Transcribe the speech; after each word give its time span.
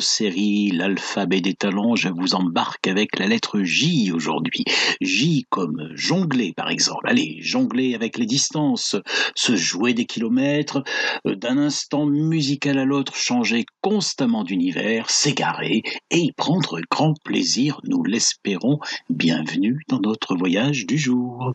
série 0.00 0.70
L'alphabet 0.70 1.40
des 1.40 1.54
talents, 1.54 1.94
je 1.94 2.08
vous 2.08 2.34
embarque 2.34 2.86
avec 2.88 3.18
la 3.18 3.26
lettre 3.26 3.62
J 3.62 4.12
aujourd'hui. 4.12 4.64
J 5.00 5.46
comme 5.50 5.90
jongler 5.94 6.52
par 6.56 6.70
exemple. 6.70 7.08
Allez, 7.08 7.38
jongler 7.40 7.94
avec 7.94 8.18
les 8.18 8.26
distances, 8.26 8.96
se 9.34 9.56
jouer 9.56 9.94
des 9.94 10.06
kilomètres, 10.06 10.82
euh, 11.26 11.34
d'un 11.34 11.58
instant 11.58 12.06
musical 12.06 12.78
à 12.78 12.84
l'autre, 12.84 13.14
changer 13.14 13.64
constamment 13.80 14.44
d'univers, 14.44 15.10
s'égarer 15.10 15.82
et 16.10 16.18
y 16.18 16.32
prendre 16.32 16.80
grand 16.90 17.14
plaisir, 17.24 17.80
nous 17.84 18.02
l'espérons. 18.02 18.78
Bienvenue 19.08 19.80
dans 19.88 20.00
notre 20.00 20.34
voyage 20.36 20.86
du 20.86 20.98
jour. 20.98 21.52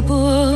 不 0.00 0.49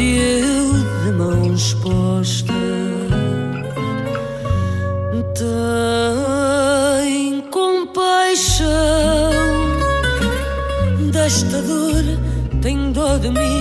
e 0.00 0.16
eu 0.16 0.72
de 1.04 1.12
mãos 1.12 1.74
postas 1.74 2.56
tem 5.34 7.42
compaixão 7.50 8.66
desta 11.12 11.60
dor, 11.62 12.04
tem 12.62 12.92
dó 12.92 13.18
de 13.18 13.30
mim. 13.30 13.59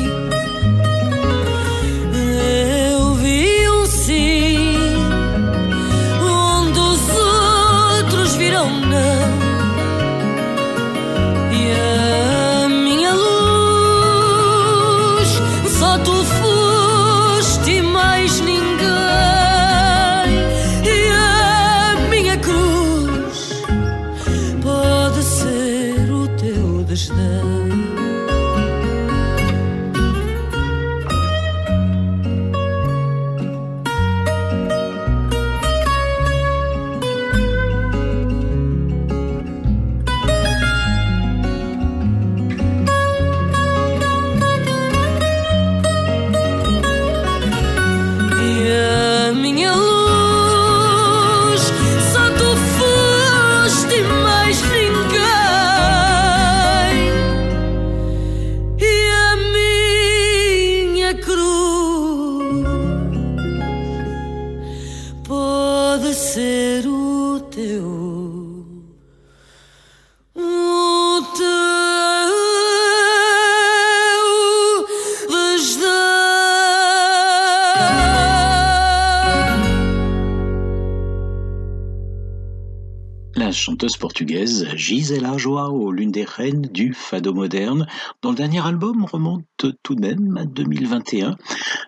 Gisela 84.89 85.37
Joao, 85.37 85.91
l'une 85.91 86.09
des 86.09 86.23
reines 86.23 86.63
du 86.63 86.95
fado 86.95 87.31
moderne, 87.31 87.85
dont 88.23 88.31
le 88.31 88.35
dernier 88.35 88.65
album 88.65 89.05
remonte 89.05 89.45
tout 89.83 89.93
de 89.93 90.01
même 90.01 90.35
à 90.35 90.45
2021. 90.45 91.35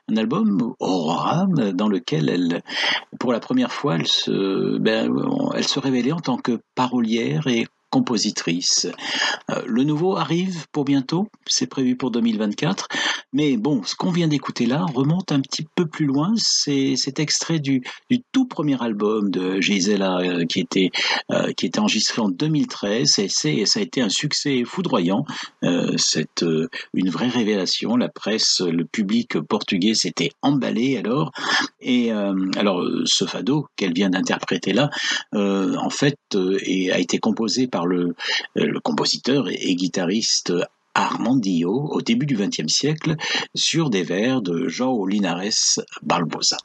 Un 0.07 0.17
album 0.17 0.75
Aurora 0.79 1.47
dans 1.73 1.87
lequel 1.87 2.29
elle, 2.29 2.61
pour 3.19 3.33
la 3.33 3.39
première 3.39 3.71
fois, 3.71 3.95
elle 3.95 4.05
se, 4.05 4.77
ben, 4.77 5.11
elle 5.55 5.67
se 5.67 5.79
révélait 5.79 6.11
en 6.11 6.19
tant 6.19 6.37
que 6.37 6.61
parolière 6.75 7.47
et 7.47 7.65
compositrice. 7.89 8.87
Euh, 9.49 9.63
le 9.65 9.83
nouveau 9.83 10.15
arrive 10.15 10.67
pour 10.71 10.85
bientôt, 10.85 11.27
c'est 11.47 11.65
prévu 11.65 11.95
pour 11.95 12.11
2024. 12.11 12.87
Mais 13.33 13.55
bon, 13.57 13.83
ce 13.83 13.95
qu'on 13.95 14.11
vient 14.11 14.27
d'écouter 14.27 14.65
là 14.65 14.85
remonte 14.93 15.31
un 15.31 15.39
petit 15.39 15.65
peu 15.75 15.85
plus 15.85 16.05
loin. 16.05 16.33
C'est 16.37 16.95
cet 16.95 17.19
extrait 17.19 17.59
du, 17.59 17.81
tout 18.31 18.45
premier 18.45 18.81
album 18.81 19.31
de 19.31 19.61
Gisela 19.61 20.17
euh, 20.19 20.45
qui 20.45 20.59
était 20.59 20.91
euh, 21.31 21.53
qui 21.53 21.65
était 21.65 21.79
enregistré 21.79 22.21
en 22.21 22.29
2013 22.29 23.19
et, 23.19 23.29
ça 23.29 23.79
a 23.79 23.83
été 23.83 24.01
un 24.01 24.09
succès 24.09 24.63
foudroyant. 24.65 25.25
c'est 25.97 26.43
une 26.93 27.09
vraie 27.09 27.29
révélation. 27.29 27.95
La 27.95 28.09
presse, 28.09 28.61
le 28.61 28.85
public 28.85 29.39
portugais 29.39 29.93
s'était 29.93 30.31
emballé 30.41 30.97
alors. 30.97 31.31
Et 31.79 32.11
alors 32.11 32.83
ce 33.05 33.25
fado 33.25 33.67
qu'elle 33.75 33.93
vient 33.93 34.09
d'interpréter 34.09 34.73
là, 34.73 34.89
en 35.33 35.89
fait, 35.89 36.17
a 36.35 36.99
été 36.99 37.19
composé 37.19 37.67
par 37.67 37.85
le, 37.85 38.15
compositeur 38.83 39.49
et, 39.49 39.75
guitariste 39.75 40.53
Armandillo 40.93 41.89
au 41.91 42.01
début 42.01 42.25
du 42.25 42.35
XXe 42.35 42.67
siècle 42.67 43.15
sur 43.55 43.89
des 43.89 44.03
vers 44.03 44.41
de 44.41 44.67
João 44.67 45.05
Linares 45.05 45.79
Barbosa. 46.01 46.57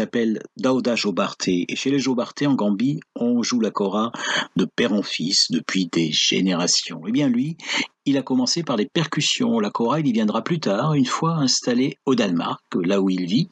S'appelle 0.00 0.40
Daouda 0.56 0.96
Jobarté. 0.96 1.66
Et 1.68 1.76
chez 1.76 1.90
les 1.90 1.98
Jobarté 1.98 2.46
en 2.46 2.54
Gambie, 2.54 3.00
on 3.14 3.42
joue 3.42 3.60
la 3.60 3.70
Kora 3.70 4.12
de 4.56 4.64
père 4.64 4.94
en 4.94 5.02
fils 5.02 5.50
depuis 5.50 5.90
des 5.92 6.10
générations. 6.10 7.02
Eh 7.06 7.12
bien 7.12 7.28
lui, 7.28 7.58
il 8.06 8.16
a 8.16 8.22
commencé 8.22 8.62
par 8.62 8.76
les 8.76 8.86
percussions. 8.86 9.60
La 9.60 9.70
chorale, 9.70 10.06
il 10.06 10.12
viendra 10.12 10.42
plus 10.42 10.60
tard, 10.60 10.94
une 10.94 11.06
fois 11.06 11.34
installé 11.34 11.96
au 12.06 12.14
Danemark, 12.14 12.60
là 12.82 13.00
où 13.00 13.10
il 13.10 13.26
vit, 13.26 13.48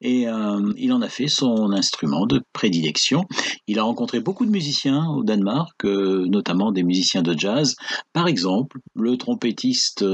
et 0.00 0.28
euh, 0.28 0.72
il 0.76 0.92
en 0.92 1.02
a 1.02 1.08
fait 1.08 1.28
son 1.28 1.72
instrument 1.72 2.26
de 2.26 2.42
prédilection. 2.52 3.24
Il 3.66 3.78
a 3.78 3.82
rencontré 3.82 4.20
beaucoup 4.20 4.46
de 4.46 4.50
musiciens 4.50 5.06
au 5.08 5.24
Danemark, 5.24 5.84
euh, 5.84 6.26
notamment 6.28 6.72
des 6.72 6.82
musiciens 6.82 7.22
de 7.22 7.36
jazz. 7.36 7.76
Par 8.12 8.28
exemple, 8.28 8.78
le 8.94 9.16
trompettiste 9.16 10.04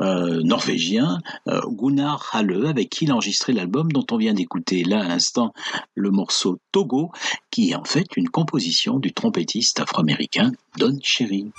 euh, 0.00 0.42
norvégien 0.42 1.18
Gunnar 1.46 2.30
Halle, 2.32 2.66
avec 2.66 2.90
qui 2.90 3.04
il 3.04 3.10
a 3.10 3.14
enregistré 3.14 3.52
l'album 3.52 3.90
dont 3.90 4.06
on 4.10 4.16
vient 4.16 4.34
d'écouter 4.34 4.84
là 4.84 5.02
à 5.02 5.08
l'instant 5.08 5.52
le 5.94 6.10
morceau 6.10 6.58
Togo, 6.70 7.10
qui 7.50 7.70
est 7.70 7.74
en 7.74 7.84
fait 7.84 8.06
une 8.16 8.28
composition 8.28 8.98
du 8.98 9.12
trompettiste 9.12 9.80
afro-américain 9.80 10.52
Don 10.78 10.96
Cherry. 11.02 11.50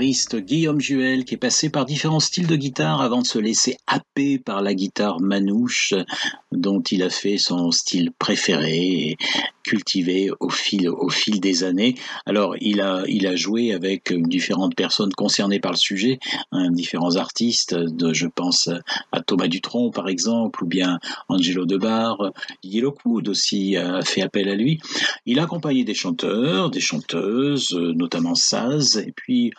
Guillaume 0.00 0.80
Juel 0.80 1.26
qui 1.26 1.34
est 1.34 1.38
passé 1.38 1.68
par 1.68 1.84
différents 1.84 2.20
styles 2.20 2.46
de 2.46 2.56
guitare 2.56 3.02
avant 3.02 3.20
de 3.20 3.26
se 3.26 3.38
laisser 3.38 3.76
happer 3.86 4.38
par 4.38 4.62
la 4.62 4.72
guitare 4.72 5.20
manouche 5.20 5.92
dont 6.52 6.80
il 6.80 7.02
a 7.02 7.10
fait 7.10 7.36
son 7.36 7.70
style 7.70 8.10
préféré 8.18 8.78
et 8.78 9.16
cultivé 9.62 10.30
au 10.40 10.48
fil, 10.48 10.90
des 11.40 11.64
années. 11.64 11.94
Alors 12.24 12.56
il 12.60 12.80
a, 12.80 13.36
joué 13.36 13.74
avec 13.74 14.12
différentes 14.12 14.74
personnes 14.74 15.12
concernées 15.12 15.60
par 15.60 15.72
le 15.72 15.76
sujet, 15.76 16.18
hein, 16.50 16.70
différents 16.70 17.16
artistes, 17.16 17.76
je 18.12 18.26
pense 18.26 18.70
à 19.12 19.20
Thomas 19.20 19.48
Dutronc 19.48 19.90
par 19.90 20.08
exemple, 20.08 20.64
ou 20.64 20.66
bien 20.66 20.98
Angelo 21.28 21.66
Debar, 21.66 22.32
Yellow 22.64 22.94
Wood 23.04 23.28
aussi 23.28 23.76
a 23.76 24.02
fait 24.02 24.22
appel 24.22 24.48
à 24.48 24.54
lui. 24.54 24.80
Il 25.26 25.38
a 25.38 25.42
accompagné 25.42 25.84
des 25.84 25.94
chanteurs, 25.94 26.70
des 26.70 26.80
chanteuses, 26.80 27.72
notamment 27.72 28.34
Saz, 28.34 28.96
et 28.96 29.12
puis 29.12 29.52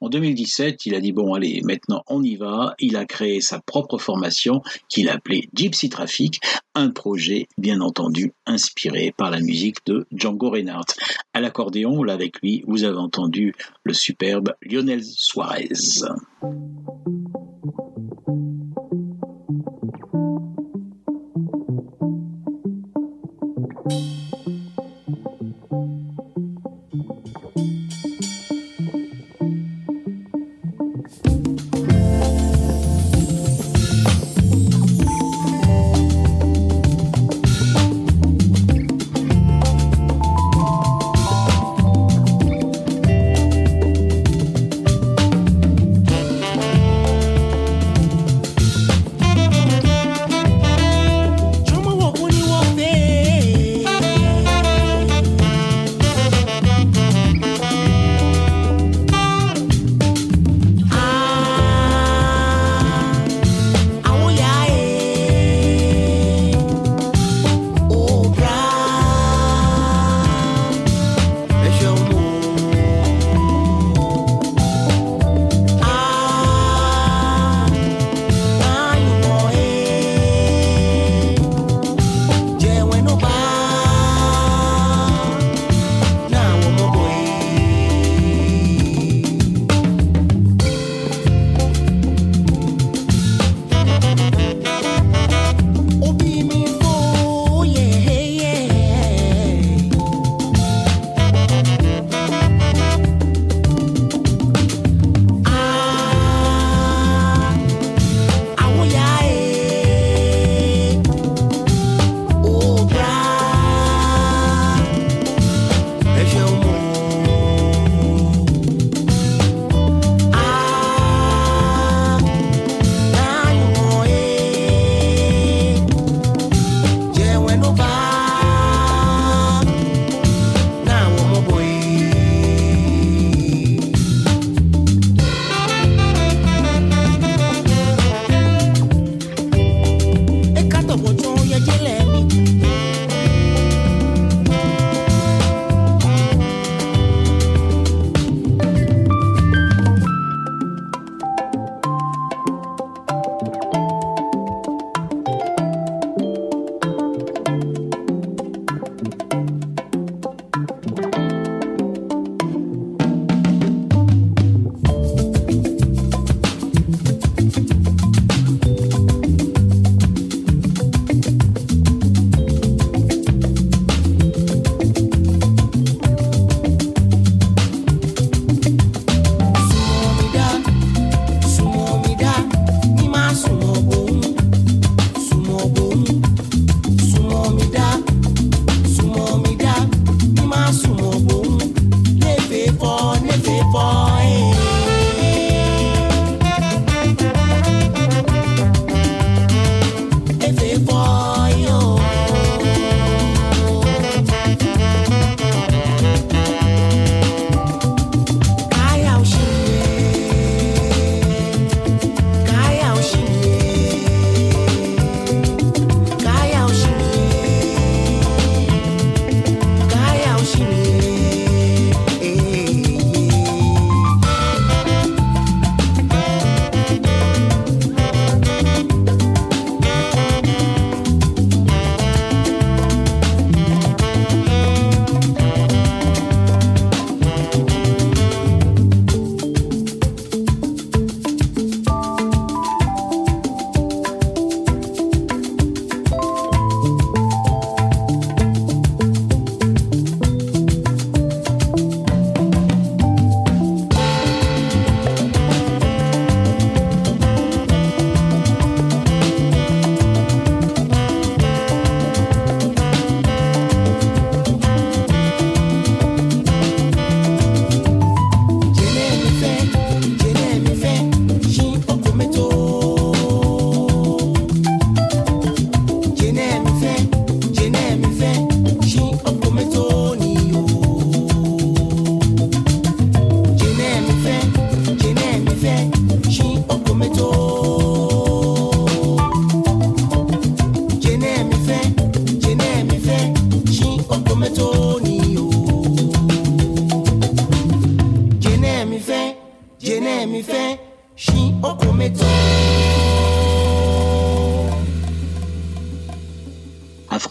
en 0.00 0.08
2017, 0.08 0.86
il 0.86 0.94
a 0.94 1.00
dit 1.00 1.12
bon 1.12 1.34
allez, 1.34 1.60
maintenant 1.62 2.02
on 2.06 2.22
y 2.22 2.36
va. 2.36 2.74
Il 2.78 2.96
a 2.96 3.04
créé 3.04 3.40
sa 3.40 3.60
propre 3.60 3.98
formation 3.98 4.62
qu'il 4.88 5.08
a 5.08 5.14
appelée 5.14 5.48
Gypsy 5.54 5.88
Traffic, 5.88 6.40
un 6.74 6.90
projet 6.90 7.46
bien 7.58 7.80
entendu 7.80 8.32
inspiré 8.46 9.12
par 9.16 9.30
la 9.30 9.40
musique 9.40 9.84
de 9.86 10.06
Django 10.12 10.50
Reinhardt. 10.50 10.94
À 11.32 11.40
l'accordéon, 11.40 12.02
là 12.02 12.14
avec 12.14 12.40
lui, 12.40 12.64
vous 12.66 12.84
avez 12.84 12.98
entendu 12.98 13.54
le 13.84 13.94
superbe 13.94 14.54
Lionel 14.62 15.04
Suarez. 15.04 15.68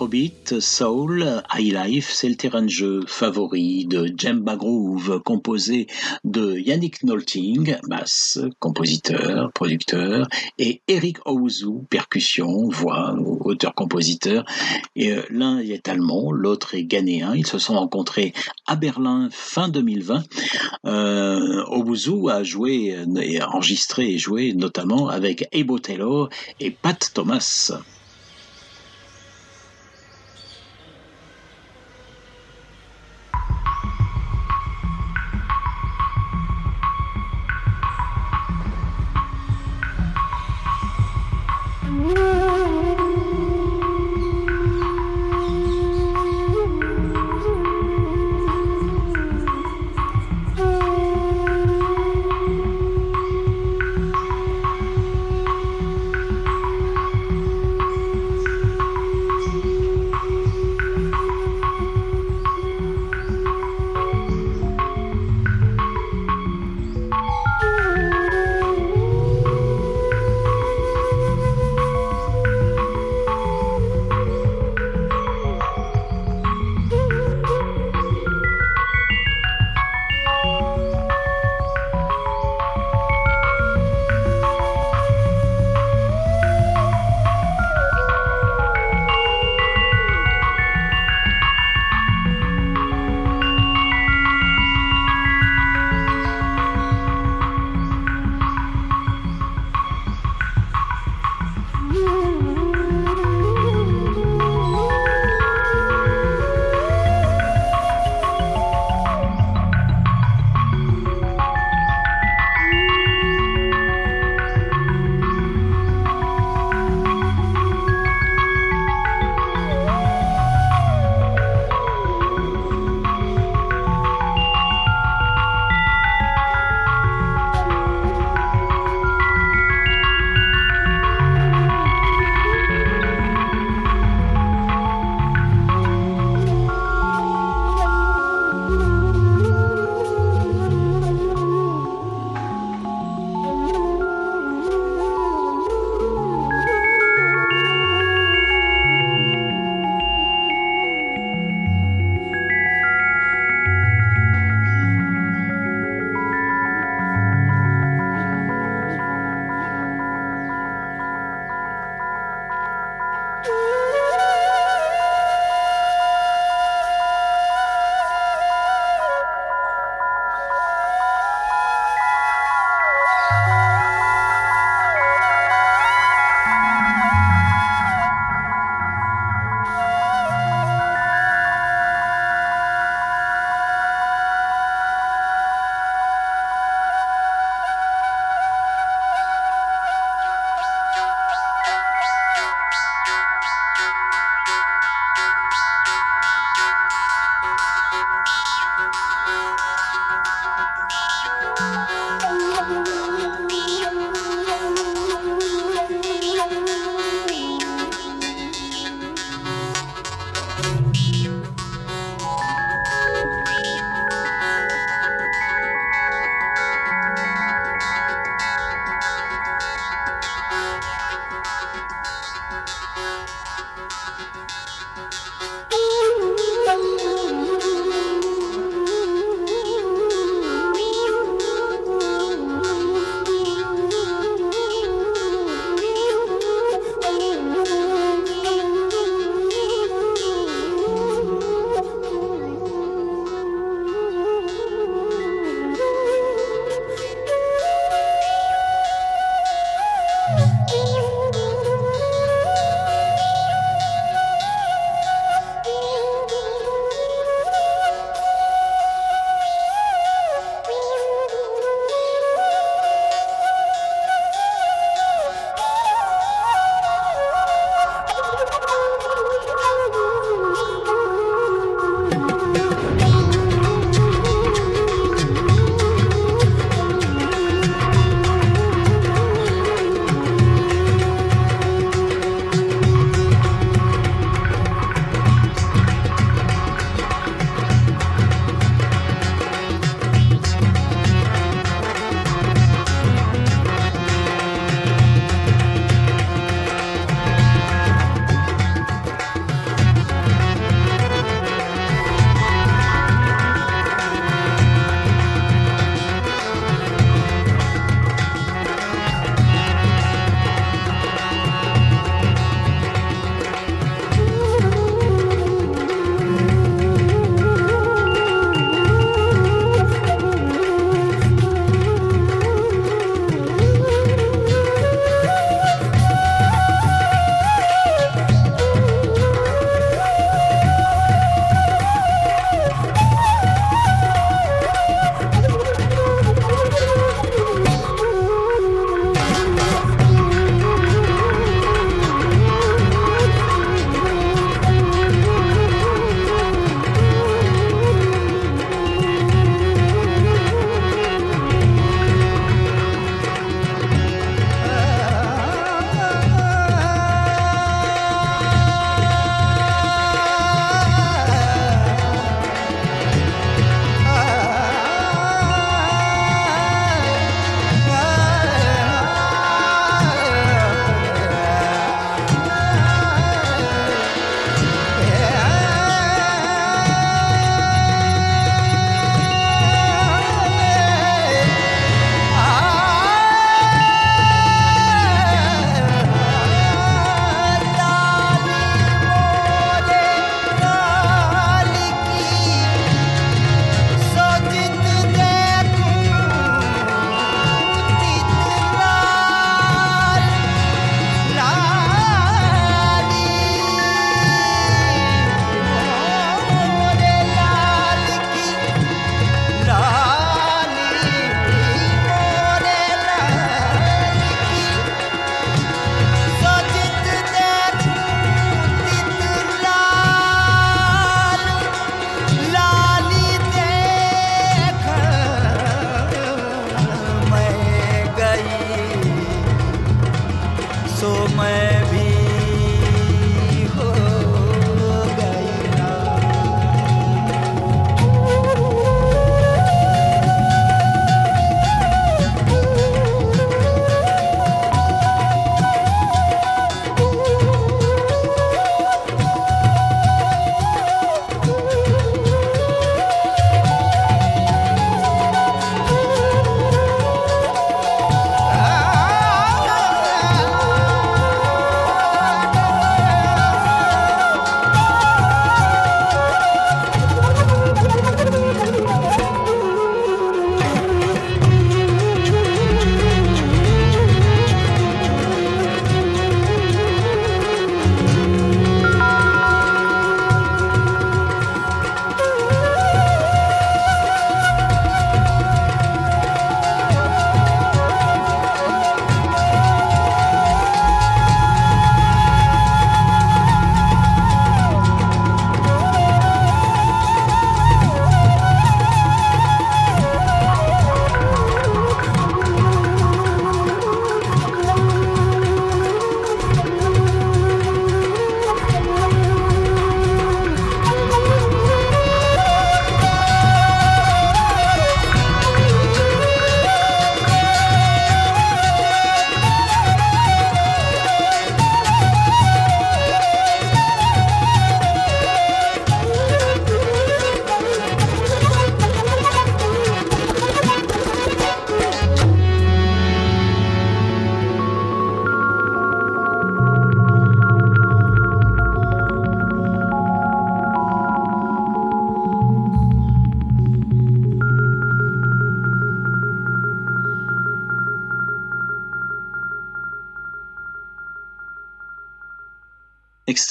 Afrobeat, 0.07 0.61
Soul, 0.61 1.43
High 1.53 1.73
Life, 1.73 2.11
c'est 2.13 2.29
le 2.29 2.35
terrain 2.35 2.61
de 2.61 2.69
jeu 2.69 3.01
favori 3.05 3.85
de 3.87 4.09
Jemba 4.17 4.55
Groove, 4.55 5.19
composé 5.19 5.87
de 6.23 6.57
Yannick 6.57 7.03
Nolting, 7.03 7.75
basse, 7.89 8.39
compositeur, 8.59 9.51
producteur, 9.51 10.29
et 10.57 10.81
Eric 10.87 11.17
Ouzou, 11.25 11.85
percussion, 11.89 12.69
voix, 12.69 13.17
auteur-compositeur. 13.41 14.45
Euh, 14.97 15.23
l'un 15.29 15.59
est 15.59 15.89
allemand, 15.89 16.31
l'autre 16.31 16.75
est 16.75 16.85
ghanéen. 16.85 17.35
Ils 17.35 17.45
se 17.45 17.59
sont 17.59 17.75
rencontrés 17.75 18.31
à 18.65 18.77
Berlin 18.77 19.27
fin 19.29 19.67
2020. 19.67 20.23
Euh, 20.85 21.63
a 22.29 22.43
joué, 22.43 22.95
et 23.21 23.43
enregistré 23.43 24.11
et 24.13 24.17
joué 24.17 24.53
notamment 24.53 25.09
avec 25.09 25.49
Ebo 25.51 25.79
Taylor 25.79 26.29
et 26.61 26.71
Pat 26.71 27.11
Thomas. 27.13 27.73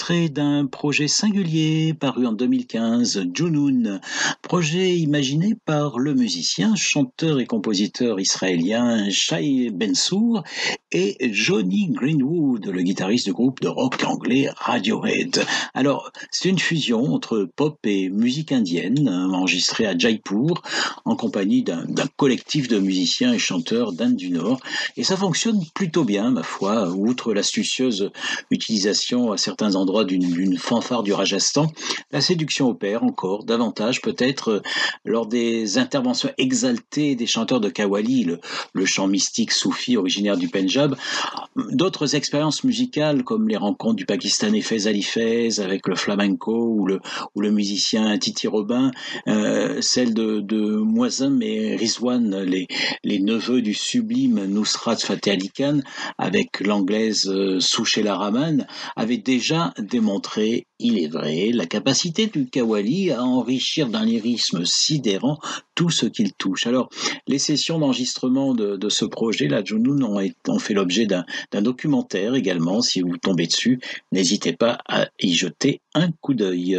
D'un 0.09 0.67
projet 0.67 1.09
singulier 1.09 1.93
paru 1.93 2.27
en 2.27 2.33
2015, 2.33 3.25
Junoon, 3.35 4.01
projet 4.47 4.97
imaginé 4.97 5.57
par 5.65 5.99
le 5.99 6.15
musicien, 6.15 6.77
chanteur 6.77 7.41
et 7.41 7.47
compositeur 7.47 8.21
israélien 8.21 9.11
Shai 9.11 9.71
Bensour 9.71 10.45
et 10.93 11.17
Johnny 11.33 11.89
Greenwood, 11.91 12.67
le 12.67 12.83
guitariste 12.83 13.27
du 13.27 13.33
groupe 13.33 13.61
de 13.61 13.67
rock 13.67 14.05
anglais 14.05 14.49
Radiohead. 14.57 15.45
Alors, 15.75 16.13
c'est 16.31 16.49
une 16.49 16.61
fusion 16.61 17.13
entre 17.13 17.49
pop 17.57 17.77
et 17.85 18.09
musique 18.09 18.53
indienne, 18.53 19.09
enregistrée 19.09 19.85
à 19.85 19.99
Jaipur, 19.99 20.63
en 21.05 21.17
compagnie 21.17 21.65
d'un 21.65 21.85
collectif 22.17 22.69
de 22.69 22.79
musiciens 22.79 23.33
et 23.33 23.41
chanteurs 23.41 23.93
d'Inde 23.93 24.15
du 24.15 24.31
Nord. 24.31 24.61
Et 24.97 25.03
ça 25.03 25.17
fonctionne 25.17 25.61
plutôt 25.75 26.05
bien, 26.05 26.31
ma 26.31 26.45
foi, 26.45 26.89
outre 26.91 27.35
l'astucieuse 27.35 28.13
utilisation 28.53 29.33
à 29.33 29.39
certains 29.39 29.75
endroits 29.75 30.05
d'une 30.05 30.57
fanfare 30.57 31.03
du 31.03 31.13
Rajasthan, 31.13 31.67
la 32.13 32.21
séduction 32.21 32.69
opère 32.69 33.03
encore 33.03 33.43
davantage 33.43 34.01
peut-être 34.01 34.36
euh, 34.49 34.63
lors 35.05 35.27
des 35.27 35.79
interventions 35.79 36.31
exaltées 36.39 37.15
des 37.15 37.27
chanteurs 37.27 37.61
de 37.61 37.69
Kawali, 37.69 38.25
le, 38.25 38.87
chant 38.87 39.09
mystique 39.09 39.53
soufi 39.53 39.97
originaire 39.97 40.37
du 40.37 40.49
Punjab. 40.49 40.97
D'autres 41.71 42.15
expériences 42.15 42.65
musicales 42.65 43.25
comme 43.25 43.49
les 43.49 43.57
rencontres 43.57 43.97
du 43.97 44.07
Pakistanais 44.07 44.61
Fez 44.61 44.87
Ali 44.87 45.03
Fez 45.03 45.61
avec 45.61 45.89
le 45.89 45.97
flamenco 45.97 46.55
ou 46.55 46.87
le, 46.87 47.51
musicien 47.51 48.17
Titi 48.19 48.49
Robin, 48.49 48.91
euh, 49.29 49.81
celle 49.81 50.15
de, 50.15 50.41
de 50.41 50.77
et 51.43 51.77
Rizwan, 51.77 52.43
les, 52.43 52.67
les 53.05 53.19
neveux 53.19 53.63
du 53.63 53.75
sublime 53.75 54.45
Nusrat 54.47 54.97
Fateh 54.97 55.33
Ali 55.33 55.51
Khan 55.51 55.81
avec 56.19 56.61
l'anglaise 56.61 57.29
euh, 57.29 57.61
Souchela 57.61 58.17
Rahman, 58.17 58.67
avaient 58.97 59.17
déjà 59.17 59.73
démontré, 59.79 60.67
il 60.79 60.99
est 60.99 61.09
vrai, 61.09 61.51
la 61.53 61.67
capacité 61.67 62.27
du 62.27 62.47
Kawali 62.47 63.11
à 63.11 63.23
enrichir 63.23 63.89
d'un 63.89 64.05
lyrisme 64.05 64.65
sidérant 64.65 65.39
tout 65.75 65.91
ce 65.91 66.07
qu'il 66.07 66.33
touche. 66.35 66.67
Alors, 66.67 66.91
les 67.27 67.39
sessions 67.39 67.79
d'enregistrement 67.79 68.55
de, 68.55 68.89
ce 68.89 69.05
projet, 69.05 69.49
la 69.49 69.65
Junoon, 69.65 70.03
ont, 70.03 70.31
ont 70.49 70.59
fait 70.59 70.75
l'objet 70.75 71.07
d'un 71.07 71.25
documentaire 71.63 72.35
également. 72.35 72.83
Si 72.83 73.01
vous 73.01 73.17
tombez 73.17 73.47
dessus, 73.47 73.81
n'hésitez 74.13 74.53
pas 74.53 74.79
à 74.89 75.09
y 75.21 75.35
jeter 75.35 75.81
un 75.95 76.11
coup 76.13 76.35
d'œil. 76.35 76.79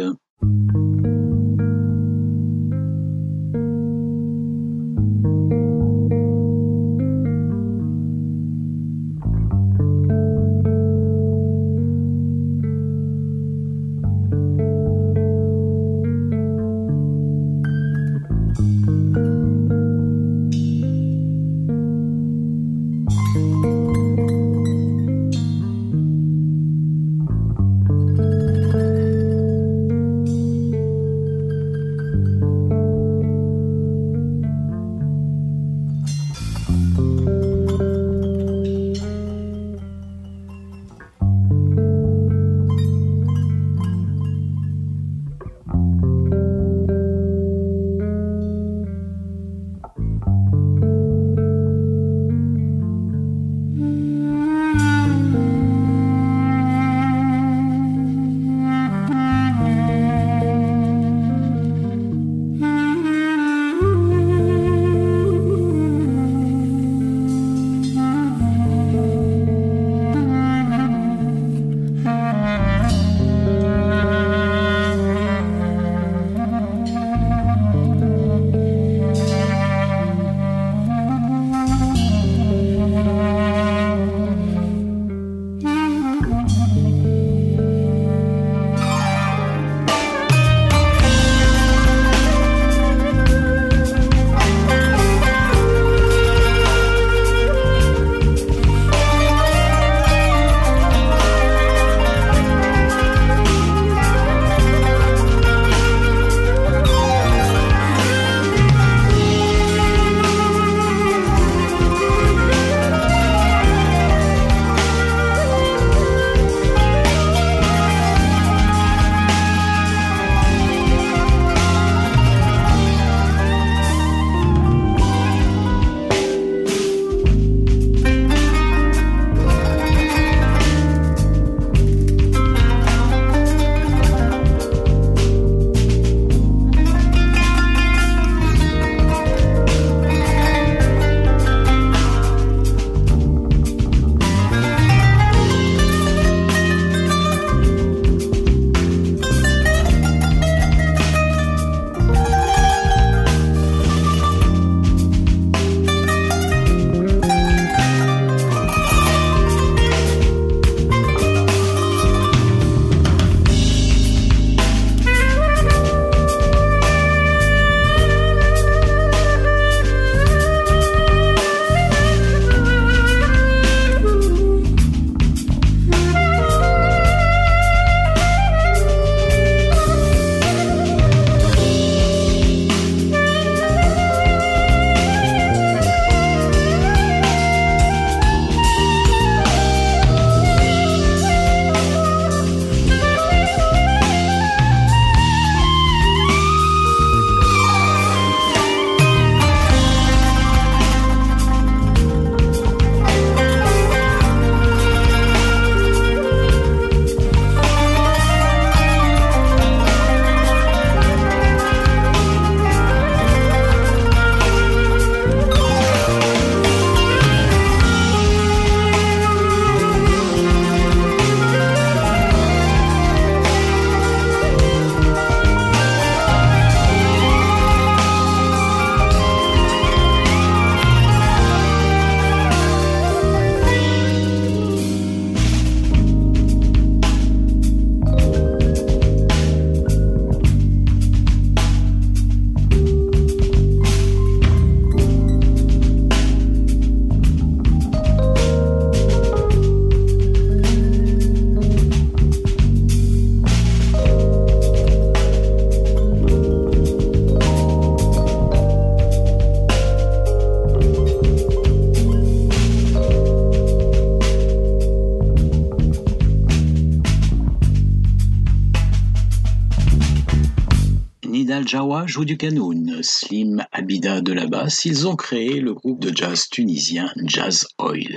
Joue 272.08 272.24
du 272.24 272.38
canoun, 272.38 273.02
Slim 273.02 273.64
Abida 273.70 274.22
de 274.22 274.32
la 274.32 274.46
basse. 274.46 274.86
Ils 274.86 275.06
ont 275.06 275.14
créé 275.14 275.60
le 275.60 275.74
groupe 275.74 276.00
de 276.00 276.16
jazz 276.16 276.48
tunisien 276.48 277.12
Jazz 277.24 277.66
Oil. 277.78 278.16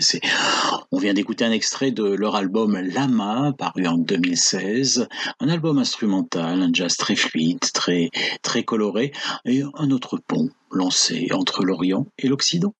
On 0.91 0.97
vient 0.97 1.13
d'écouter 1.13 1.43
un 1.43 1.51
extrait 1.51 1.91
de 1.91 2.05
leur 2.05 2.35
album 2.35 2.77
Lama, 2.77 3.53
paru 3.57 3.87
en 3.87 3.97
2016. 3.97 5.07
Un 5.41 5.49
album 5.49 5.77
instrumental, 5.77 6.61
un 6.61 6.69
jazz 6.71 6.95
très 6.95 7.17
fluide, 7.17 7.59
très, 7.73 8.09
très 8.41 8.63
coloré, 8.63 9.11
et 9.45 9.61
un 9.75 9.91
autre 9.91 10.17
pont 10.25 10.49
lancé 10.71 11.27
entre 11.33 11.65
l'Orient 11.65 12.07
et 12.17 12.29
l'Occident. 12.29 12.73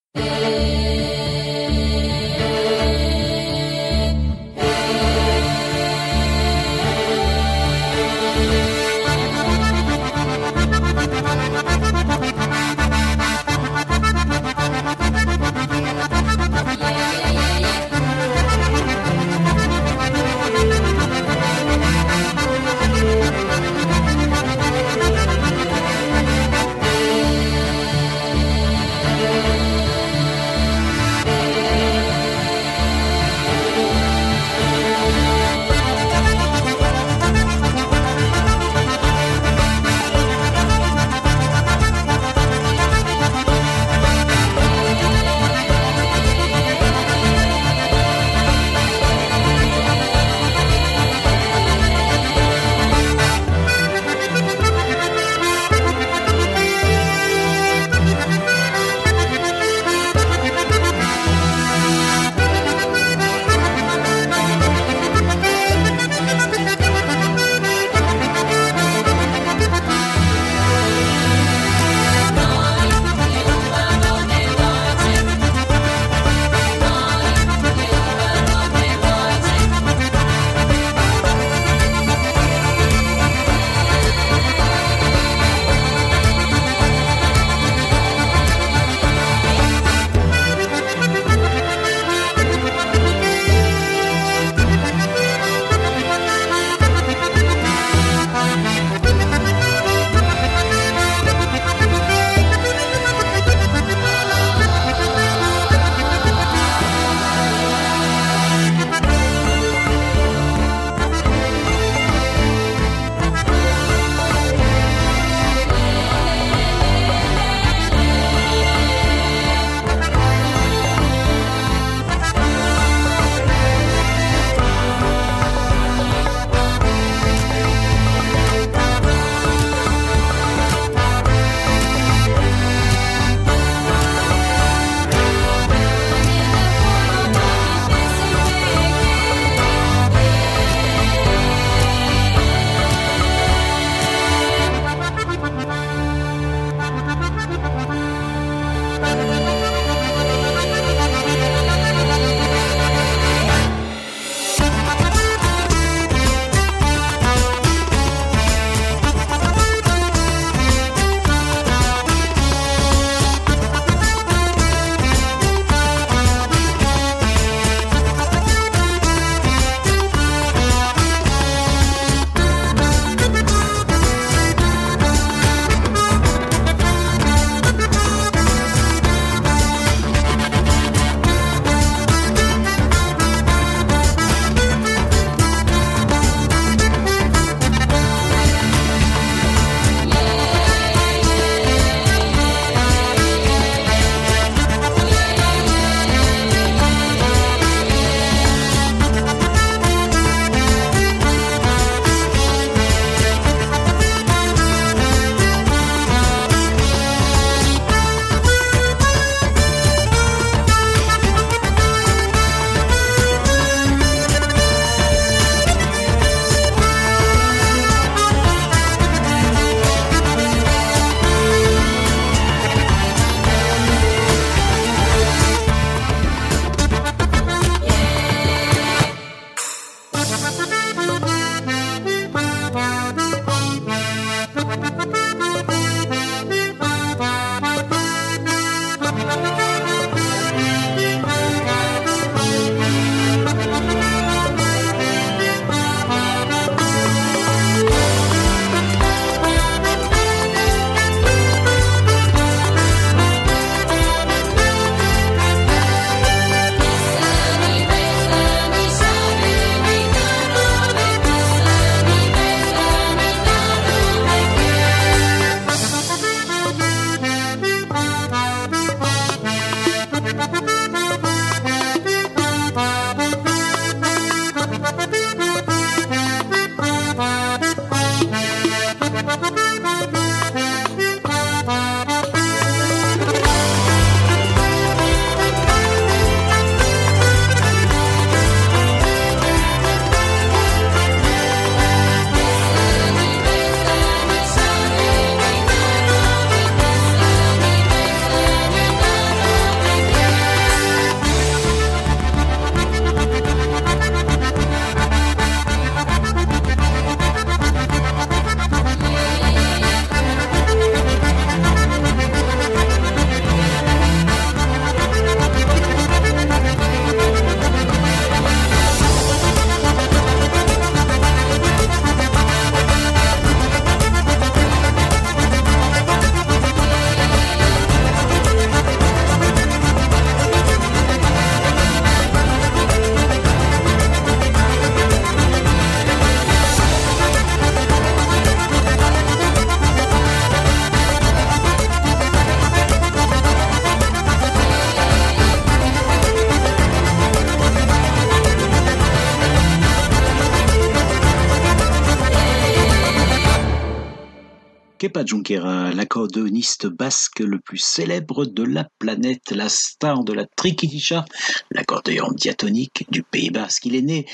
Kepa 355.12 355.26
Junquera, 355.26 355.91
l'accordéoniste 355.91 356.88
basque 356.88 357.41
le 357.41 357.59
plus 357.59 357.80
célèbre 357.80 358.45
de 358.45 358.64
la 358.64 358.88
planète, 358.97 359.51
la 359.51 359.68
star 359.68 360.24
de 360.24 360.32
la 360.32 360.45
triquitisha, 360.45 361.26
l'accordéon 361.70 362.32
diatonique 362.32 363.05
du 363.12 363.22
Pays 363.22 363.49
basque. 363.49 363.88
Il 363.88 363.95
est 363.97 364.03
né, 364.03 364.26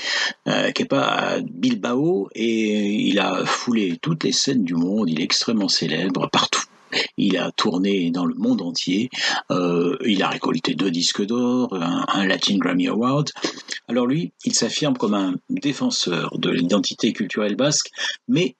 euh, 0.46 0.70
Kepa, 0.70 1.38
Bilbao 1.42 2.28
et 2.36 3.08
il 3.08 3.18
a 3.18 3.44
foulé 3.44 3.98
toutes 4.00 4.22
les 4.22 4.30
scènes 4.30 4.62
du 4.62 4.74
monde. 4.74 5.10
Il 5.10 5.20
est 5.20 5.24
extrêmement 5.24 5.66
célèbre 5.66 6.28
partout. 6.30 6.62
Il 7.16 7.38
a 7.38 7.50
tourné 7.50 8.12
dans 8.12 8.24
le 8.24 8.36
monde 8.36 8.62
entier. 8.62 9.10
Euh, 9.50 9.96
il 10.06 10.22
a 10.22 10.28
récolté 10.28 10.76
deux 10.76 10.92
disques 10.92 11.26
d'or, 11.26 11.74
un, 11.74 12.24
Latin 12.24 12.56
Grammy 12.56 12.86
Award. 12.86 13.30
Alors 13.88 14.06
lui, 14.06 14.32
il 14.44 14.54
s'affirme 14.54 14.96
comme 14.96 15.14
un 15.14 15.34
défenseur 15.50 16.38
de 16.38 16.50
l'identité 16.50 17.12
culturelle 17.12 17.56
basque, 17.56 17.90
mais 18.28 18.54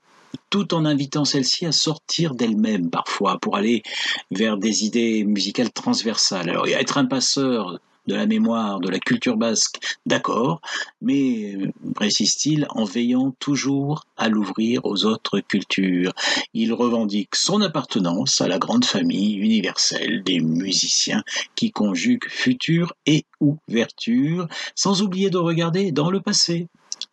tout 0.51 0.75
en 0.75 0.85
invitant 0.85 1.25
celle-ci 1.25 1.67
à 1.67 1.73
sortir 1.73 2.35
d'elle-même 2.35 2.91
parfois 2.91 3.39
pour 3.39 3.57
aller 3.57 3.83
vers 4.31 4.57
des 4.57 4.85
idées 4.85 5.25
musicales 5.25 5.73
transversales. 5.73 6.49
Alors, 6.49 6.67
être 6.67 6.99
un 6.99 7.07
passeur 7.07 7.79
de 8.09 8.15
la 8.15 8.27
mémoire, 8.27 8.81
de 8.81 8.89
la 8.89 8.99
culture 8.99 9.37
basque, 9.37 9.79
d'accord, 10.07 10.61
mais, 11.03 11.59
précise-t-il, 11.95 12.67
en 12.71 12.85
veillant 12.85 13.33
toujours 13.39 14.07
à 14.17 14.31
l'ouvrir 14.31 14.85
aux 14.85 15.05
autres 15.05 15.41
cultures. 15.41 16.15
Il 16.55 16.73
revendique 16.73 17.37
son 17.37 17.61
appartenance 17.61 18.41
à 18.41 18.49
la 18.49 18.59
grande 18.59 18.87
famille 18.87 19.35
universelle 19.35 20.23
des 20.25 20.41
musiciens 20.41 21.23
qui 21.55 21.71
conjuguent 21.71 22.29
futur 22.31 22.95
et 23.05 23.27
ouverture, 23.41 24.49
sans 24.75 25.03
oublier 25.03 25.29
de 25.29 25.39
regarder 25.39 25.93
dans 25.93 26.11
le 26.11 26.21
passé, 26.21 26.67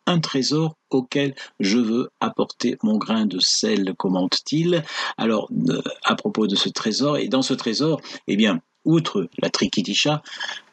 un 0.08 0.20
trésor 0.20 0.76
auquel 0.90 1.36
je 1.60 1.78
veux 1.78 2.10
apporter 2.20 2.78
mon 2.84 2.98
grain 2.98 3.26
de 3.26 3.40
sel, 3.40 3.94
commente-t-il. 3.98 4.84
Alors, 5.18 5.50
euh, 5.70 5.82
à 6.04 6.16
propos 6.16 6.48
de 6.48 6.56
ce 6.56 6.70
trésor, 6.70 7.18
et 7.18 7.28
dans 7.28 7.42
ce 7.42 7.54
trésor, 7.54 8.02
eh 8.28 8.36
bien, 8.36 8.62
outre 8.86 9.28
la 9.40 9.50
triquitisha, 9.50 10.22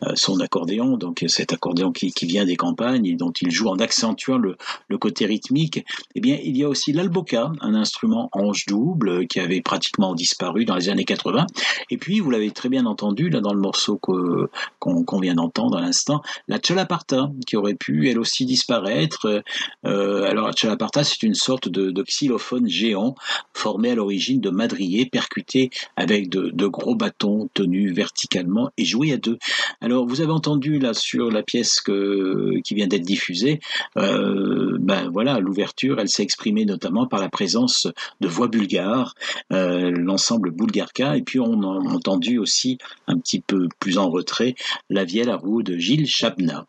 euh, 0.05 0.13
son 0.15 0.41
accordéon, 0.41 0.97
donc 0.97 1.25
cet 1.29 1.53
accordéon 1.53 1.93
qui, 1.93 2.13
vient 2.23 2.45
des 2.45 2.57
campagnes 2.57 3.07
et 3.07 3.15
dont 3.15 3.33
il 3.41 3.51
joue 3.51 3.69
en 3.69 3.79
accentuant 3.79 4.39
le, 4.39 4.57
côté 4.99 5.27
rythmique, 5.27 5.85
eh 6.15 6.21
bien, 6.21 6.39
il 6.45 6.57
y 6.57 6.63
a 6.63 6.69
aussi 6.69 6.93
l'alboca, 6.93 7.51
un 7.61 7.75
instrument 7.75 8.29
ange 8.33 8.67
double 8.67 9.27
qui 9.27 9.41
avait 9.41 9.61
pratiquement 9.61 10.15
disparu 10.15 10.65
dans 10.65 10.77
les 10.77 10.89
années 10.89 11.05
80. 11.05 11.47
Et 11.91 11.97
puis, 11.97 12.21
vous 12.21 12.31
l'avez 12.31 12.53
très 12.53 12.69
bien 12.69 12.87
entendu 12.87 13.31
là 13.31 13.41
dans 13.41 13.53
le 13.53 13.61
morceau 13.61 13.97
qu'on 13.97 15.05
qu 15.05 15.21
vient 15.21 15.35
d'entendre 15.35 15.79
à 15.79 15.81
l'instant, 15.81 16.23
la 16.47 16.59
chalaparta, 16.63 17.31
qui 17.47 17.57
aurait 17.57 17.75
pu 17.75 18.09
elle 18.09 18.19
aussi 18.19 18.45
disparaître. 18.45 19.43
Euh, 19.87 20.25
alors, 20.25 20.47
la 20.47 20.53
chalaparta, 20.53 21.03
c'est 21.03 21.23
une 21.23 21.35
sorte 21.35 21.69
de, 21.69 22.03
xylophone 22.03 22.69
géant 22.69 23.15
formé 23.55 23.91
à 23.91 23.95
l'origine 23.95 24.41
de 24.41 24.51
madriers 24.51 25.07
percutés 25.07 25.71
avec 25.97 26.29
de, 26.29 26.51
de 26.51 26.67
gros 26.67 26.95
bâtons 26.95 27.49
tenus 27.55 27.93
verticalement 28.03 28.71
et 28.77 28.85
joués 28.85 29.13
à 29.13 29.17
deux. 29.17 29.39
Alors, 29.81 30.07
vous 30.07 30.21
avez 30.21 30.33
entendu 30.33 30.81
là 30.81 30.93
sur 30.93 31.31
la 31.31 31.43
pièce 31.43 31.81
qui 31.81 32.75
vient 32.75 32.89
d'être 32.89 33.03
diffusée, 33.03 33.61
euh, 33.97 34.77
ben 34.81 35.09
voilà, 35.13 35.39
l'ouverture, 35.39 36.01
elle 36.01 36.09
s'est 36.09 36.25
exprimée 36.25 36.65
notamment 36.65 37.07
par 37.07 37.21
la 37.21 37.29
présence 37.29 37.87
de 38.21 38.29
voix 38.29 38.49
bulgares, 38.49 39.15
euh, 39.53 39.91
l'ensemble 39.91 40.51
Bulgarka, 40.51 41.17
et 41.17 41.23
puis 41.23 41.39
on 41.39 41.63
a 41.63 41.95
entendu 41.97 42.39
aussi 42.39 42.79
un 43.07 43.19
petit 43.19 43.41
peu 43.41 43.69
plus 43.79 43.99
en 43.99 44.11
retrait 44.11 44.55
la 44.91 45.05
vielle 45.05 45.31
à 45.31 45.37
roue 45.37 45.63
de 45.63 45.77
Gilles 45.77 46.09
Chabna. 46.09 46.67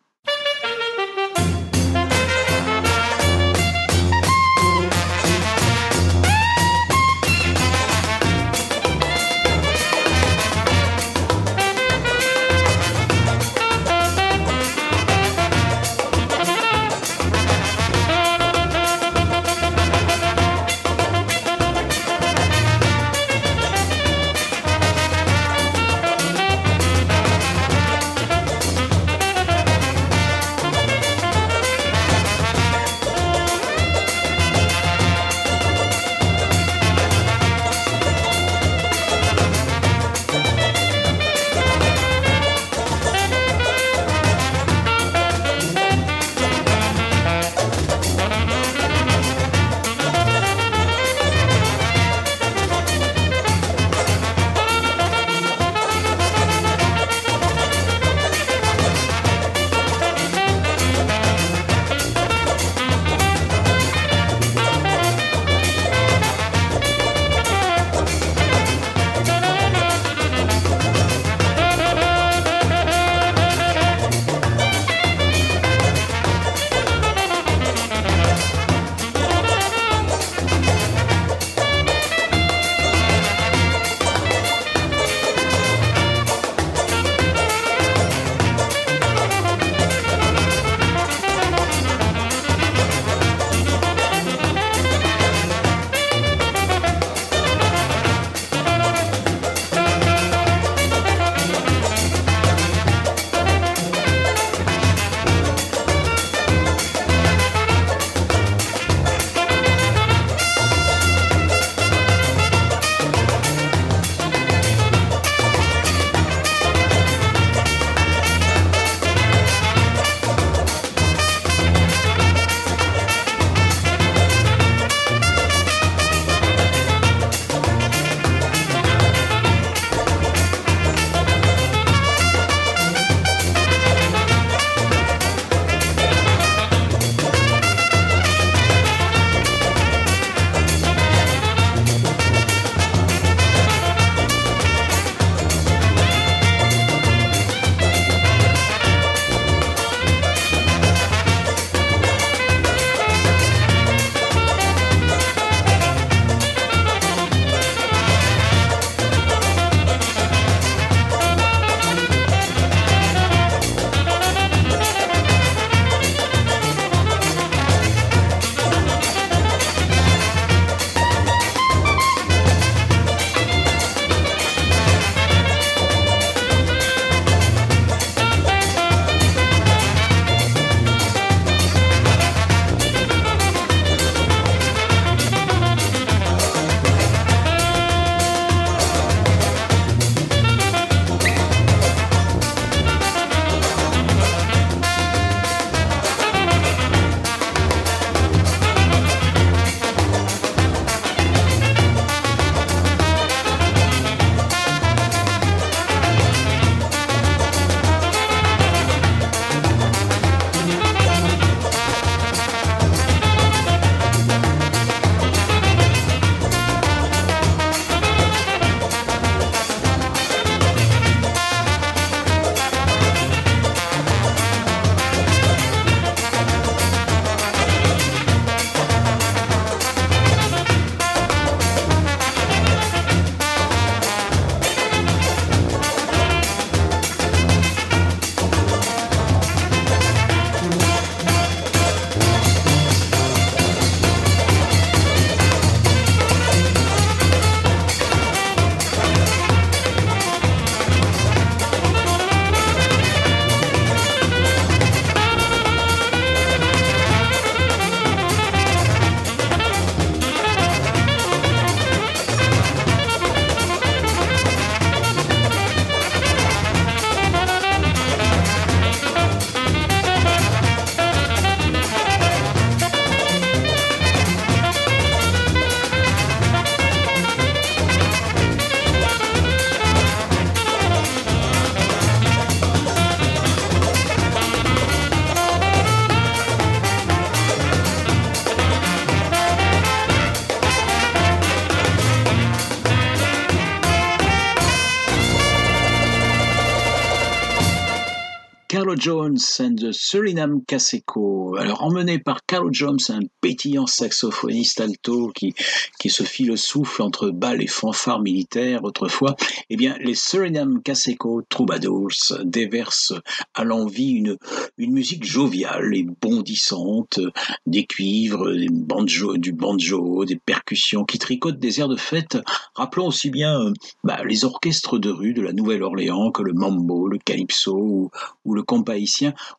Jones 299.33 299.59
and 299.59 299.75
the 299.77 299.91
Suriname 299.91 300.63
Caseco. 300.65 301.55
Alors 301.57 301.83
emmené 301.83 302.19
par 302.19 302.45
Carlo 302.45 302.69
Jones, 302.71 302.99
un 303.09 303.21
pétillant 303.41 303.87
saxophoniste 303.87 304.81
alto 304.81 305.29
qui, 305.29 305.53
qui 305.99 306.09
se 306.09 306.23
fit 306.23 306.45
le 306.45 306.55
souffle 306.55 307.01
entre 307.01 307.29
balles 307.29 307.61
et 307.61 307.67
fanfares 307.67 308.21
militaires 308.21 308.83
autrefois, 308.83 309.35
eh 309.69 309.75
bien 309.75 309.97
les 309.99 310.15
Suriname 310.15 310.81
Caseco 310.81 311.41
Troubadours 311.49 312.33
déversent 312.43 313.13
à 313.53 313.63
l'envie 313.63 314.11
une, 314.11 314.37
une 314.77 314.93
musique 314.93 315.25
joviale 315.25 315.95
et 315.95 316.05
bondissante, 316.21 317.19
des 317.65 317.85
cuivres, 317.85 318.51
du 318.51 319.51
banjo, 319.51 320.25
des 320.25 320.35
percussions 320.35 321.05
qui 321.05 321.19
tricotent 321.19 321.59
des 321.59 321.79
airs 321.79 321.87
de 321.87 321.95
fête, 321.95 322.37
rappelant 322.75 323.07
aussi 323.07 323.29
bien 323.29 323.59
euh, 323.59 323.73
bah, 324.03 324.23
les 324.25 324.45
orchestres 324.45 324.99
de 324.99 325.09
rue 325.09 325.33
de 325.33 325.41
la 325.41 325.53
Nouvelle-Orléans 325.53 326.31
que 326.31 326.43
le 326.43 326.53
mambo, 326.53 327.07
le 327.07 327.17
calypso 327.17 327.75
ou, 327.77 328.11
ou 328.45 328.53
le 328.53 328.63
compas 328.63 328.95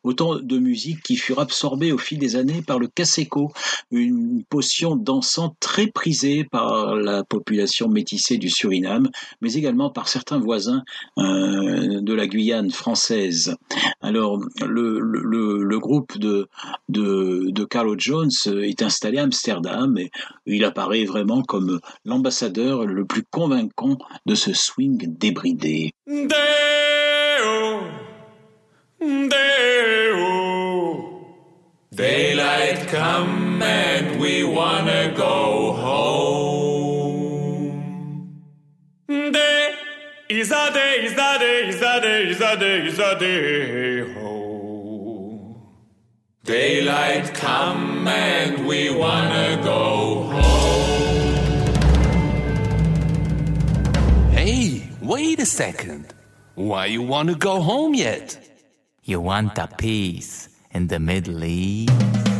autant 0.03 0.35
de 0.35 0.57
musiques 0.57 1.01
qui 1.03 1.15
furent 1.15 1.39
absorbées 1.39 1.91
au 1.91 1.97
fil 1.97 2.19
des 2.19 2.35
années 2.35 2.61
par 2.61 2.79
le 2.79 2.87
caseco, 2.87 3.51
une 3.91 4.43
potion 4.49 4.95
dansante 4.95 5.55
très 5.59 5.87
prisée 5.87 6.43
par 6.43 6.95
la 6.95 7.23
population 7.23 7.87
métissée 7.89 8.37
du 8.37 8.49
Suriname, 8.49 9.09
mais 9.41 9.53
également 9.53 9.89
par 9.89 10.07
certains 10.07 10.39
voisins 10.39 10.83
euh, 11.17 12.01
de 12.01 12.13
la 12.13 12.27
Guyane 12.27 12.71
française. 12.71 13.55
Alors, 14.01 14.39
le, 14.61 15.79
groupe 15.79 16.17
de, 16.17 16.47
Carlo 17.69 17.95
Jones 17.97 18.31
est 18.61 18.81
installé 18.81 19.17
à 19.17 19.23
Amsterdam 19.23 19.97
et 19.97 20.11
il 20.45 20.63
apparaît 20.63 21.05
vraiment 21.05 21.41
comme 21.41 21.79
l'ambassadeur 22.05 22.85
le 22.85 23.05
plus 23.05 23.23
convaincant 23.23 23.97
de 24.25 24.35
ce 24.35 24.53
swing 24.53 25.17
débridé. 25.17 25.91
Daylight 31.95 32.87
come 32.87 33.61
and 33.61 34.19
we 34.19 34.43
wanna 34.43 35.13
go 35.15 35.73
home. 35.73 36.85
Day 39.07 39.75
is 40.29 40.51
a 40.51 40.71
day, 40.73 41.05
is 41.05 41.13
a 41.13 41.39
day, 41.39 41.67
is 41.69 41.81
a 41.81 42.01
day, 42.01 42.29
is 42.29 42.41
a 42.41 42.57
day, 42.57 42.87
is 42.87 42.99
a 42.99 43.19
day 43.19 44.13
home. 44.13 45.55
Daylight 46.43 47.33
come 47.33 48.07
and 48.07 48.65
we 48.67 48.89
wanna 48.89 49.59
go 49.63 50.23
home. 50.23 51.35
Hey, 54.31 54.89
wait 55.01 55.39
a 55.39 55.45
second. 55.45 56.13
Why 56.55 56.85
you 56.87 57.01
wanna 57.01 57.35
go 57.35 57.61
home 57.61 57.93
yet? 57.93 58.39
You 59.07 59.21
want 59.21 59.59
a 59.59 59.67
peace 59.67 60.49
in 60.71 60.87
the 60.87 60.97
Middle 60.97 61.43
East? 61.43 62.34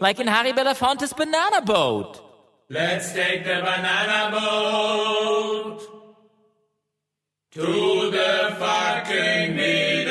Like 0.00 0.20
in 0.20 0.26
Harry 0.26 0.52
Belafonte's 0.52 1.12
banana 1.12 1.60
boat. 1.62 2.22
Let's 2.68 3.12
take 3.12 3.44
the 3.44 3.60
banana 3.62 4.30
boat 4.32 5.80
to 7.52 8.10
the 8.10 8.56
fucking 8.58 9.56
Middle 9.56 10.05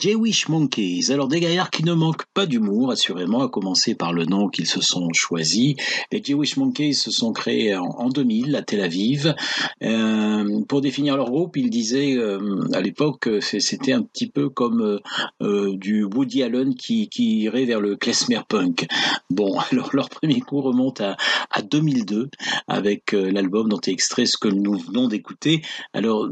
Jewish 0.00 0.48
Monkeys. 0.48 1.10
Alors 1.12 1.28
des 1.28 1.40
gaillards 1.40 1.70
qui 1.70 1.84
ne 1.84 1.92
manquent 1.92 2.24
pas 2.32 2.46
d'humour, 2.46 2.90
assurément, 2.90 3.42
à 3.42 3.48
commencer 3.48 3.94
par 3.94 4.12
le 4.12 4.24
nom 4.24 4.48
qu'ils 4.48 4.66
se 4.66 4.80
sont 4.80 5.08
choisis. 5.12 5.74
Les 6.10 6.22
Jewish 6.24 6.56
Monkeys 6.56 6.94
se 6.94 7.10
sont 7.10 7.32
créés 7.32 7.76
en, 7.76 7.84
en 7.84 8.08
2000 8.08 8.56
à 8.56 8.62
Tel 8.62 8.80
Aviv. 8.80 9.34
Euh, 9.82 10.60
pour 10.68 10.80
définir 10.80 11.16
leur 11.16 11.30
groupe, 11.30 11.56
ils 11.56 11.70
disaient 11.70 12.16
euh, 12.16 12.60
à 12.72 12.80
l'époque 12.80 13.20
que 13.20 13.40
c'est- 13.40 13.60
c'était 13.60 13.92
un 13.92 14.02
petit 14.02 14.26
peu 14.26 14.48
comme 14.48 14.80
euh, 14.80 14.98
euh, 15.42 15.76
du 15.76 16.04
Woody 16.04 16.42
Allen 16.42 16.74
qui, 16.74 17.08
qui 17.08 17.40
irait 17.42 17.64
vers 17.66 17.80
le 17.80 17.96
klezmer 17.96 18.40
punk. 18.48 18.86
Bon, 19.28 19.58
alors 19.70 19.90
leur 19.92 20.08
premier 20.08 20.40
coup 20.40 20.62
remonte 20.62 21.00
à, 21.00 21.16
à 21.50 21.62
2002 21.62 22.30
avec 22.68 23.12
euh, 23.14 23.30
l'album 23.30 23.68
dont 23.68 23.80
est 23.80 23.88
extrait 23.92 24.24
ce 24.26 24.38
que 24.38 24.48
nous 24.48 24.78
venons 24.78 25.08
d'écouter. 25.08 25.62
Alors 25.92 26.26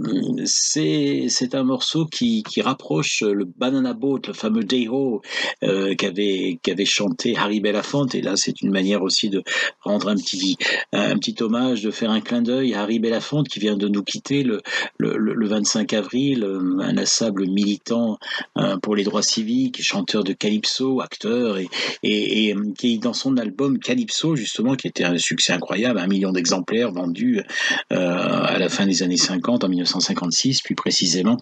c'est 0.44 1.54
un 1.54 1.64
morceau 1.64 2.06
qui, 2.06 2.42
qui 2.42 2.62
rapproche 2.62 3.22
le 3.22 3.44
Banana 3.58 3.92
Boat, 3.94 4.20
le 4.28 4.32
fameux 4.32 4.64
Day-Ho 4.64 5.20
euh, 5.64 5.94
qu'avait 5.94 6.58
qu'avait 6.62 6.84
chanté 6.84 7.36
Harry 7.36 7.60
Belafonte. 7.60 8.14
Et 8.14 8.22
là, 8.22 8.34
c'est 8.36 8.60
une 8.62 8.70
manière 8.70 9.02
aussi 9.02 9.28
de 9.30 9.42
rendre 9.80 10.08
un 10.08 10.16
petit 10.16 10.56
un 10.92 11.16
petit 11.18 11.36
hommage, 11.42 11.82
de 11.82 11.90
faire 11.90 12.10
un 12.10 12.20
clin 12.20 12.42
d'œil 12.42 12.74
à 12.74 12.82
Harry 12.82 12.98
Belafonte 12.98 13.48
qui 13.48 13.58
vient 13.60 13.76
de 13.76 13.88
nous 13.88 14.02
quitter 14.02 14.42
le 14.42 14.60
le, 14.98 15.16
le- 15.16 15.34
le 15.34 15.46
25 15.48 15.92
avril, 15.92 16.44
euh, 16.44 16.78
un 16.80 16.96
assable 16.96 17.46
militant 17.48 18.18
euh, 18.56 18.76
pour 18.78 18.96
les 18.96 19.04
droits 19.04 19.22
civiques, 19.22 19.82
chanteur 19.82 20.24
de 20.24 20.32
calypso, 20.32 21.00
acteur 21.00 21.58
et, 21.58 21.68
et, 22.02 22.48
et, 22.50 22.56
qui 22.78 22.98
dans 22.98 23.12
son 23.12 23.36
album 23.36 23.78
Calypso 23.78 24.36
justement 24.36 24.74
qui 24.74 24.86
était 24.88 25.04
un 25.04 25.18
succès 25.18 25.52
incroyable, 25.52 25.98
un 25.98 26.06
million 26.06 26.32
d'exemplaires 26.32 26.92
vendus 26.92 27.42
à 27.90 28.58
la 28.58 28.68
fin 28.68 28.86
des 28.86 29.02
années 29.02 29.16
50 29.16 29.64
en 29.64 29.68
1956 29.68 30.62
plus 30.62 30.74
précisément 30.74 31.36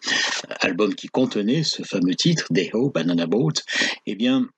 album 0.61 0.95
qui 0.95 1.09
contenait 1.09 1.63
ce 1.63 1.83
fameux 1.83 2.06
titre 2.15 2.47
Deho 2.51 2.91
Banana 2.91 3.27
Boat 3.27 3.63
eh 4.05 4.15
bien 4.15 4.49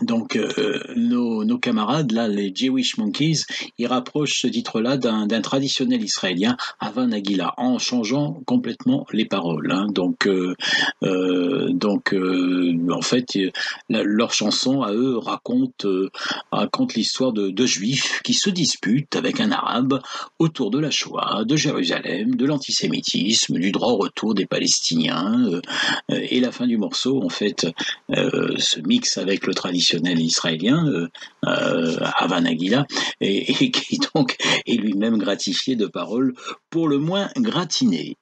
donc 0.00 0.36
euh, 0.36 0.80
nos, 0.96 1.44
nos 1.44 1.58
camarades 1.58 2.12
là 2.12 2.26
les 2.26 2.52
Jewish 2.54 2.96
Monkeys 2.96 3.42
ils 3.78 3.86
rapprochent 3.86 4.40
ce 4.40 4.46
titre 4.46 4.80
là 4.80 4.96
d'un 4.96 5.40
traditionnel 5.42 6.02
israélien 6.02 6.56
Avan 6.80 7.08
Nagila 7.08 7.52
en 7.58 7.78
changeant 7.78 8.40
complètement 8.46 9.06
les 9.12 9.26
paroles 9.26 9.70
hein. 9.70 9.86
donc 9.90 10.26
euh, 10.26 10.54
euh, 11.02 11.68
donc 11.72 12.14
euh, 12.14 12.74
en 12.90 13.02
fait 13.02 13.26
leur 13.90 14.32
chanson 14.32 14.82
à 14.82 14.92
eux 14.92 15.18
raconte 15.18 15.84
euh, 15.84 16.08
raconte 16.50 16.94
l'histoire 16.94 17.32
de 17.32 17.50
deux 17.50 17.66
juifs 17.66 18.22
qui 18.24 18.34
se 18.34 18.48
disputent 18.48 19.16
avec 19.16 19.40
un 19.40 19.52
arabe 19.52 20.00
autour 20.38 20.70
de 20.70 20.78
la 20.78 20.90
Shoah, 20.90 21.44
de 21.44 21.56
Jérusalem, 21.56 22.34
de 22.36 22.46
l'antisémitisme, 22.46 23.58
du 23.58 23.72
droit 23.72 23.92
au 23.92 23.96
retour 23.98 24.34
des 24.34 24.46
Palestiniens. 24.46 25.44
euh, 25.52 25.60
et 26.08 26.40
la 26.40 26.52
fin 26.52 26.66
du 26.66 26.76
morceau, 26.78 27.22
en 27.22 27.28
fait, 27.28 27.66
se 28.10 28.80
mixe 28.80 29.18
avec 29.18 29.46
le 29.46 29.54
traditionnel 29.54 29.81
israélien, 30.18 30.86
euh, 30.86 31.08
euh, 31.46 31.96
Havan 32.16 32.44
Aguila, 32.44 32.86
et, 33.20 33.50
et 33.50 33.70
qui 33.70 33.98
donc 34.14 34.36
est 34.66 34.76
lui-même 34.76 35.18
gratifié 35.18 35.76
de 35.76 35.86
paroles 35.86 36.34
pour 36.70 36.88
le 36.88 36.98
moins 36.98 37.28
gratinées. 37.36 38.16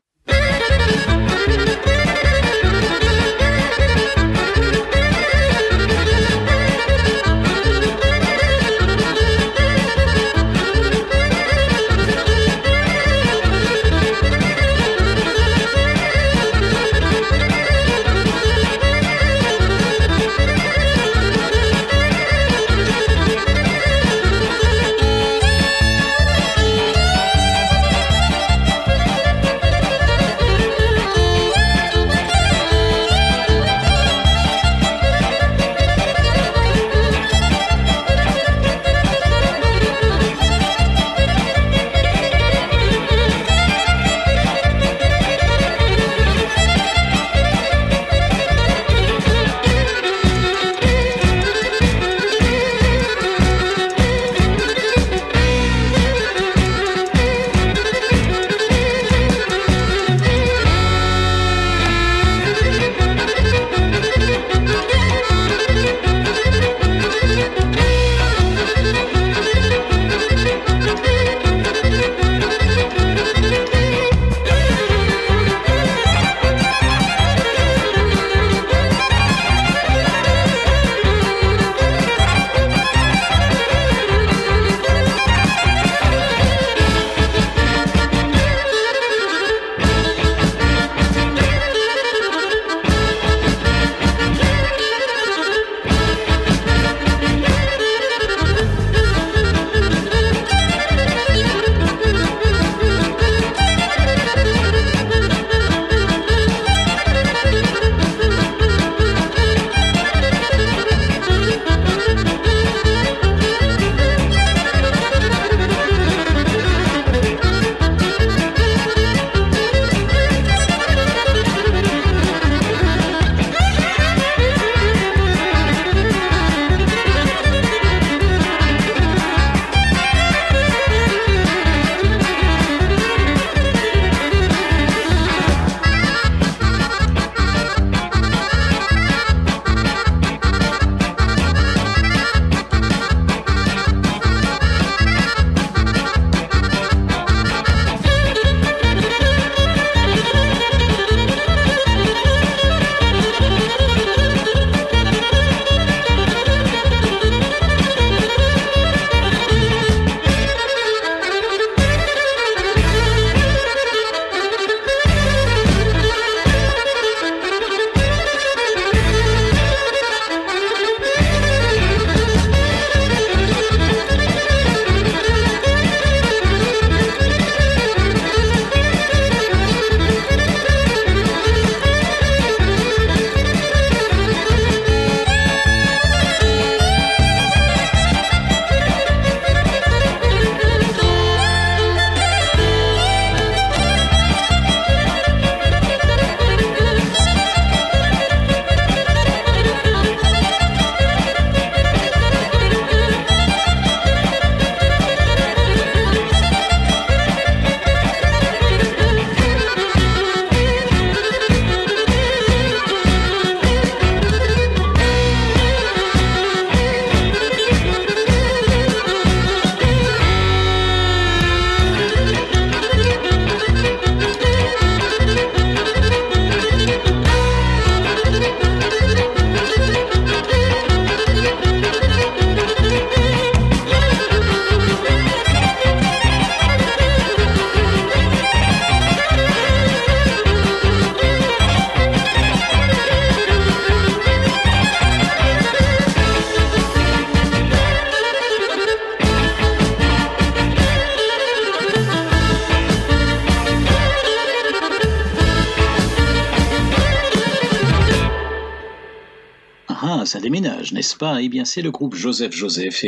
N'est-ce 261.01 261.17
pas? 261.17 261.41
Eh 261.41 261.49
bien, 261.49 261.65
c'est 261.65 261.81
le 261.81 261.91
groupe 261.91 262.15
Joseph 262.15 262.53
Joseph 262.53 263.07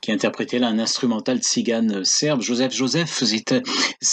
qui 0.00 0.12
interprétait 0.12 0.58
là 0.58 0.68
un 0.68 0.78
instrumental 0.78 1.40
tzigane 1.40 2.02
serbe. 2.02 2.40
Joseph 2.40 2.72
Joseph, 2.72 3.10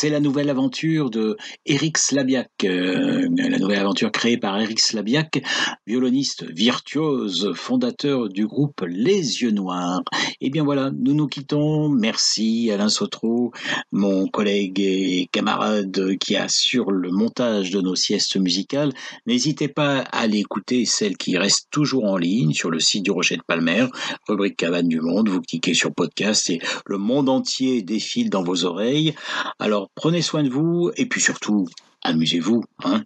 c'est 0.02 0.10
la 0.10 0.20
nouvelle 0.20 0.50
aventure 0.50 1.12
de 1.12 1.38
Eric 1.68 2.00
Slabiak, 2.00 2.50
euh, 2.64 3.30
la 3.38 3.60
nouvelle 3.60 3.78
aventure 3.78 4.12
créée 4.12 4.38
par 4.38 4.60
Eric 4.60 4.80
Slabiak, 4.80 5.44
violoniste 5.86 6.44
virtuose, 6.52 7.54
fondateur 7.54 8.28
du 8.28 8.48
groupe 8.48 8.82
Les 8.88 9.44
Yeux 9.44 9.52
Noirs. 9.52 10.02
Eh 10.40 10.50
bien 10.50 10.64
voilà, 10.64 10.90
nous 10.90 11.14
nous 11.14 11.28
quittons. 11.28 11.88
Merci 11.88 12.72
Alain 12.72 12.90
Sautreau, 12.90 13.52
mon 13.92 14.26
collègue 14.26 14.80
et 14.80 15.30
camarade 15.32 16.18
qui 16.18 16.36
assure 16.36 16.90
le 16.90 17.12
montage 17.12 17.70
de 17.70 17.80
nos 17.80 17.96
siestes 17.96 18.38
musicales. 18.38 18.94
N'hésitez 19.28 19.68
pas 19.68 20.00
à 20.00 20.22
aller 20.22 20.40
écouter 20.40 20.86
celle 20.86 21.16
qui 21.16 21.38
reste 21.38 21.68
toujours 21.70 22.06
en 22.06 22.18
ligne 22.18 22.54
sur 22.54 22.72
le 22.72 22.80
site 22.80 23.04
du 23.04 23.12
Rocher 23.12 23.38
de 23.38 23.44
Palmer, 23.46 23.86
rubrique 24.28 24.58
Cabane 24.58 24.88
du 24.88 25.00
Monde. 25.00 25.30
Vous 25.30 25.42
cliquez 25.42 25.76
sur 25.76 25.94
podcast 25.94 26.50
et 26.50 26.60
le 26.88 26.98
monde 26.98 27.30
entier 27.30 27.84
défile 27.84 28.32
dans 28.32 28.42
vos 28.42 28.66
oreilles. 28.66 29.14
Alors 29.60 29.91
prenez 29.96 30.22
soin 30.22 30.44
de 30.44 30.50
vous 30.50 30.92
et 30.96 31.06
puis 31.06 31.22
surtout, 31.22 31.68
amusez-vous. 32.04 32.64
Hein 32.84 33.04